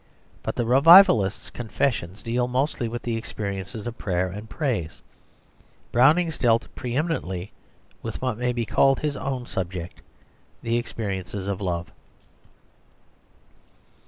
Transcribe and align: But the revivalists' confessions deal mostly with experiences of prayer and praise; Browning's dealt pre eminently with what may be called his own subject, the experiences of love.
But 0.41 0.55
the 0.55 0.65
revivalists' 0.65 1.51
confessions 1.51 2.23
deal 2.23 2.47
mostly 2.47 2.87
with 2.87 3.07
experiences 3.07 3.85
of 3.85 3.99
prayer 3.99 4.29
and 4.29 4.49
praise; 4.49 4.99
Browning's 5.91 6.39
dealt 6.39 6.67
pre 6.73 6.95
eminently 6.95 7.51
with 8.01 8.19
what 8.19 8.35
may 8.35 8.51
be 8.51 8.65
called 8.65 9.01
his 9.01 9.15
own 9.15 9.45
subject, 9.45 10.01
the 10.63 10.75
experiences 10.77 11.45
of 11.47 11.61
love. 11.61 11.91